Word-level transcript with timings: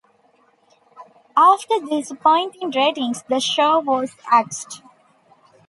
After 1.37 1.75
disappointing 1.79 2.71
ratings, 2.71 3.21
the 3.29 3.39
show 3.39 3.77
was 3.81 4.15
axed. 4.31 4.81